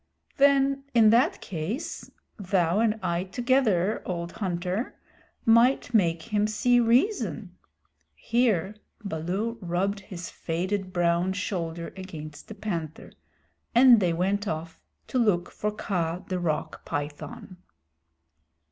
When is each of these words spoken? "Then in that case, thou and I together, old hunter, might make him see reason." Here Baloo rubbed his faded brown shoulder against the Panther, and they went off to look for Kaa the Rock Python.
"Then 0.37 0.85
in 0.95 1.11
that 1.11 1.41
case, 1.41 2.09
thou 2.35 2.79
and 2.79 2.99
I 3.03 3.23
together, 3.25 4.01
old 4.03 4.31
hunter, 4.31 4.95
might 5.45 5.93
make 5.93 6.23
him 6.33 6.47
see 6.47 6.79
reason." 6.79 7.55
Here 8.15 8.77
Baloo 9.03 9.59
rubbed 9.61 9.99
his 9.99 10.31
faded 10.31 10.91
brown 10.91 11.33
shoulder 11.33 11.93
against 11.95 12.47
the 12.47 12.55
Panther, 12.55 13.11
and 13.75 13.99
they 13.99 14.11
went 14.11 14.47
off 14.47 14.81
to 15.05 15.19
look 15.19 15.51
for 15.51 15.69
Kaa 15.71 16.23
the 16.27 16.39
Rock 16.39 16.83
Python. 16.83 17.57